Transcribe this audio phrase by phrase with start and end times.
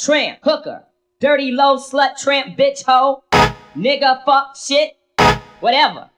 [0.00, 0.84] tramp, hooker,
[1.20, 3.22] dirty low slut, tramp, bitch, hoe,
[3.76, 4.92] nigga, fuck, shit,
[5.60, 6.08] whatever.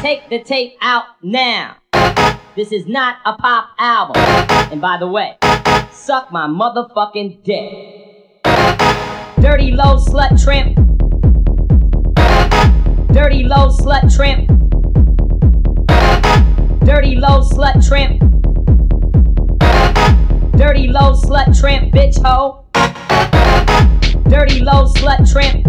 [0.00, 1.76] Take the tape out now.
[2.54, 4.22] This is not a pop album.
[4.70, 5.36] And by the way,
[5.90, 8.44] suck my motherfucking dick.
[9.40, 10.76] Dirty low slut tramp.
[13.12, 14.48] Dirty low slut tramp.
[16.84, 18.20] Dirty low slut tramp.
[20.56, 22.65] Dirty low slut tramp bitch hoe.
[24.28, 25.64] Dirty low slut tramp.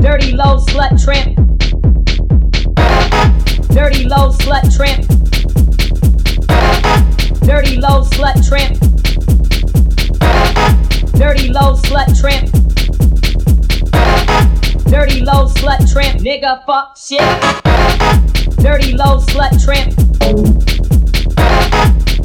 [0.00, 1.36] Dirty low slut tramp.
[3.74, 5.06] Dirty low slut tramp.
[7.40, 8.76] Dirty low slut tramp.
[11.18, 12.50] Dirty low slut tramp.
[14.90, 16.20] Dirty low slut tramp.
[16.20, 17.20] Nigga fuck shit.
[18.58, 19.94] Dirty low slut tramp.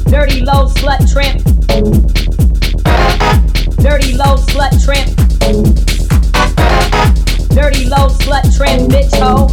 [0.06, 2.21] Dirty low slut tramp.
[3.82, 5.10] Dirty low slut tramp.
[7.50, 9.48] Dirty low slut tramp bitch hoe.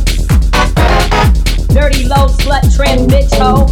[1.73, 3.67] Dirty low slut tramp bitch hoe.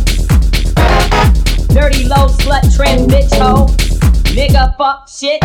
[1.74, 3.68] Dirty low slut tramp bitch hoe.
[4.36, 5.42] Nigga fuck shit.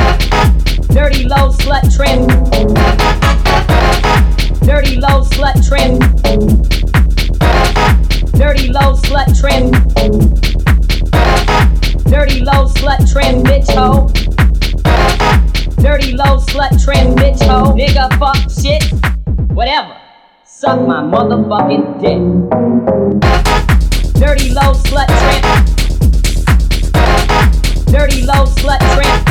[0.88, 2.28] Dirty low slut tramp.
[4.66, 6.00] Dirty low slut tramp.
[8.32, 9.72] Dirty low slut tramp.
[12.04, 14.10] Dirty low slut tramp bitch hoe.
[15.76, 17.74] Dirty low slut tramp bitch hoe.
[17.74, 18.84] Nigga fuck shit.
[19.52, 19.96] Whatever.
[20.44, 22.20] Suck my motherfucking dick.
[24.14, 25.44] Dirty low slut tramp.
[27.86, 29.22] Dirty low slut tramp.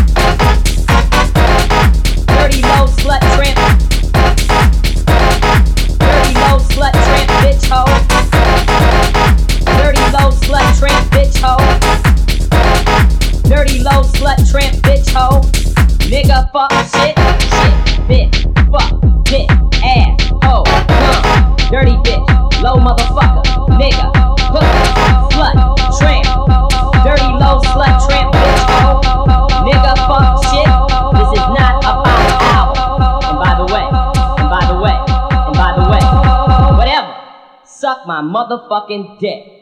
[2.28, 3.58] Dirty low slut tramp.
[6.00, 7.96] Dirty low slut tramp bitch hoe.
[9.78, 11.64] Dirty low slut tramp bitch hoe.
[13.50, 15.61] Dirty low slut tramp bitch hoe.
[16.12, 17.74] Nigga fuck shit, shit,
[18.10, 19.48] bitch, fuck, bitch,
[19.82, 23.44] ass, hoe, cum, dirty bitch, low motherfucker,
[23.80, 24.12] nigga,
[24.52, 24.68] hook,
[25.32, 25.56] slut,
[25.98, 26.28] tramp,
[27.06, 29.22] dirty low slut tramp bitch hoe.
[29.66, 30.68] Nigga fuck shit.
[31.18, 33.30] This is not a pop album.
[33.30, 33.86] And by the way,
[34.42, 34.98] and by the way,
[35.48, 36.02] and by the way,
[36.78, 37.16] whatever.
[37.64, 39.61] Suck my motherfucking dick.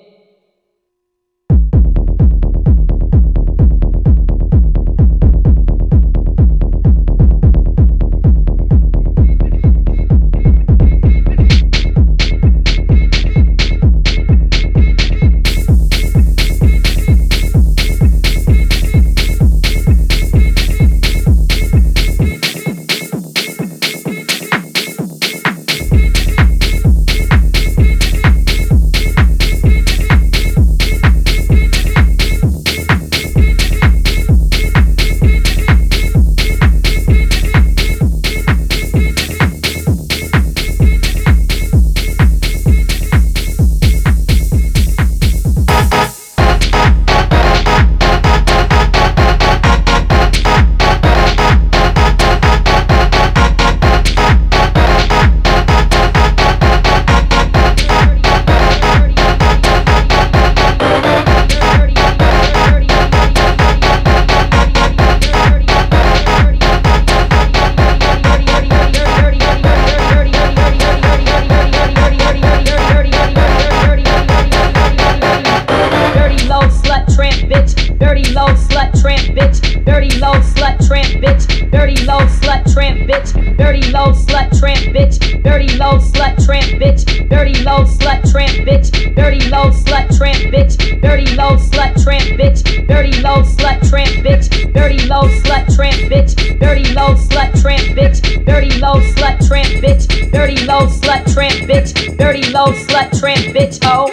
[102.76, 104.12] Slut tramp bitch hoe.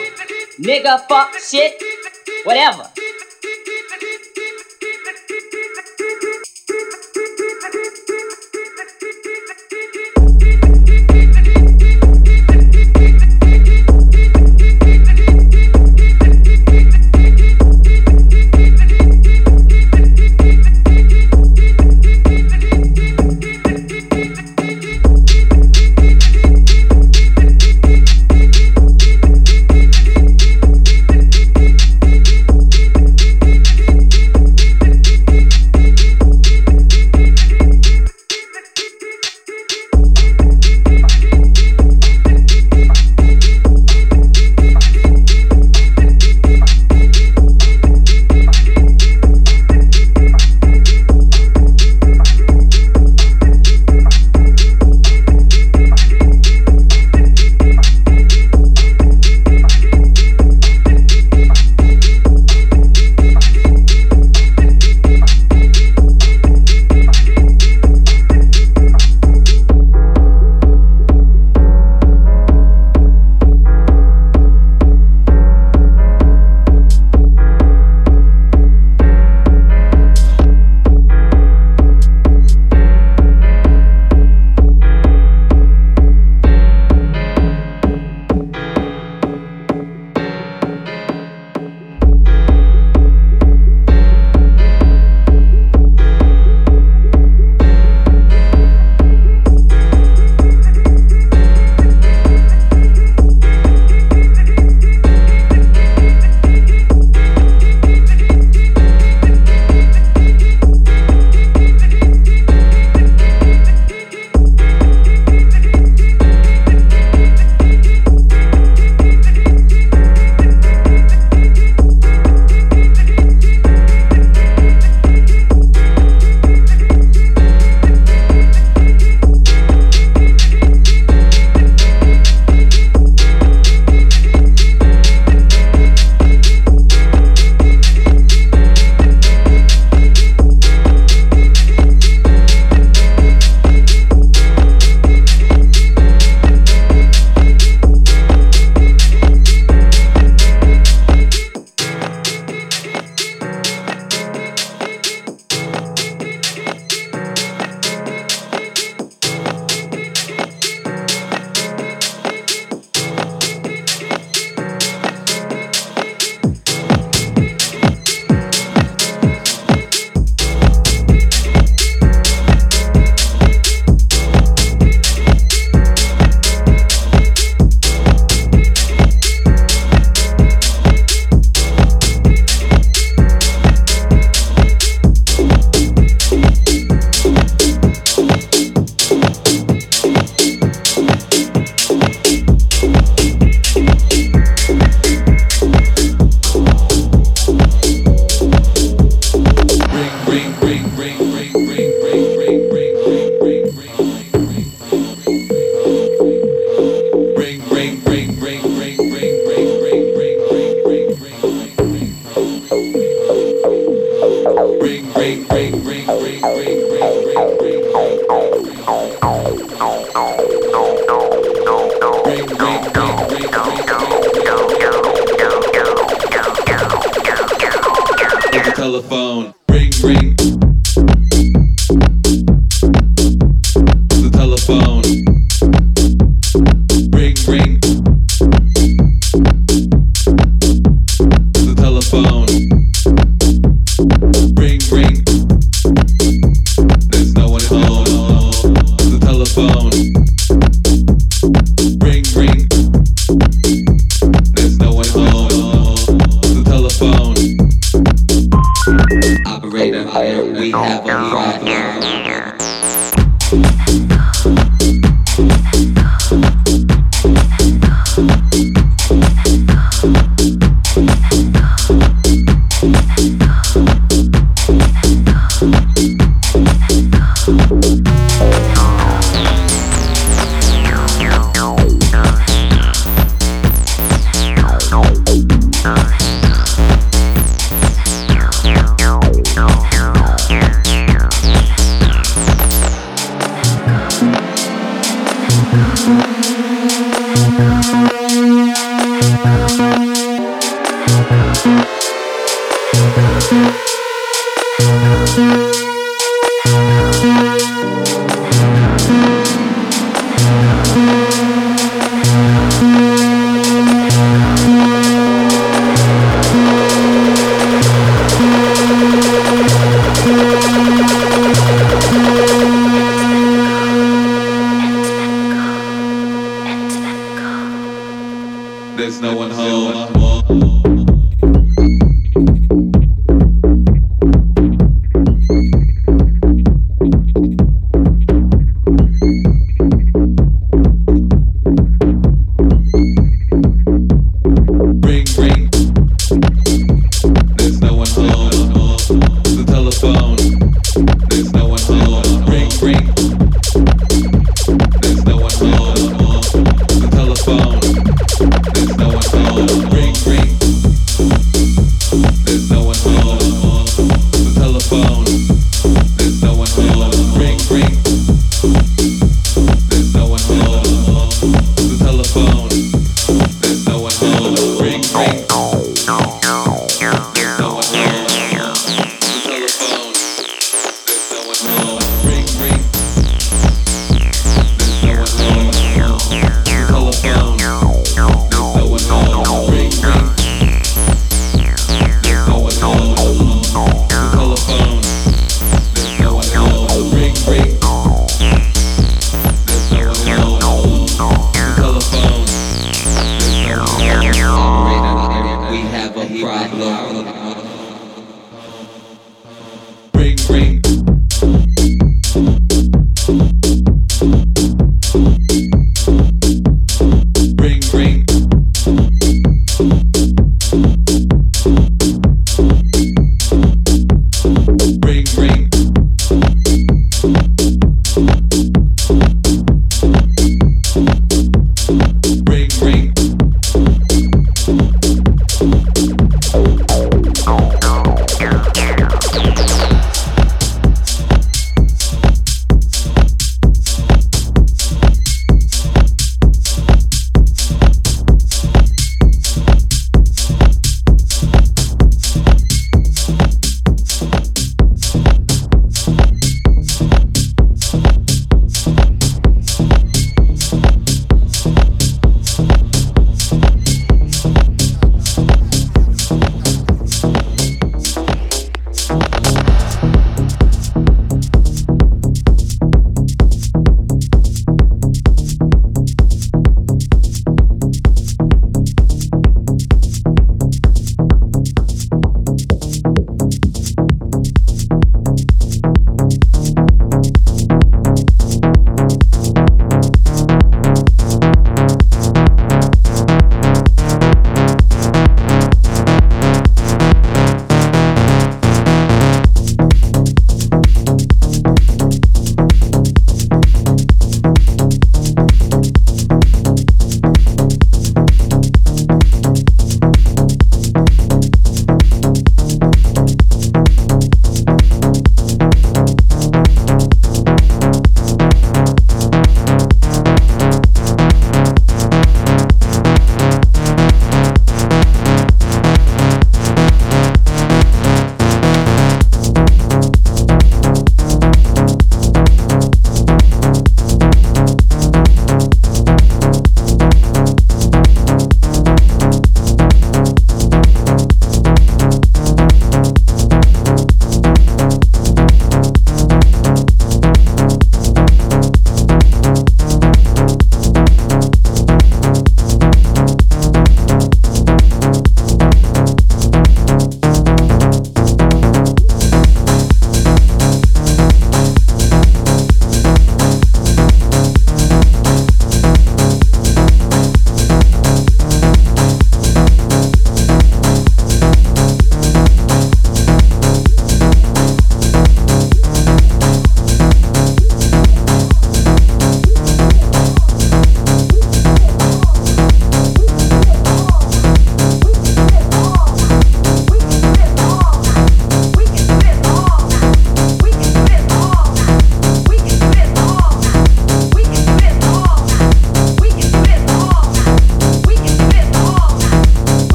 [0.58, 1.74] Nigga fuck shit.
[2.44, 2.95] Whatever.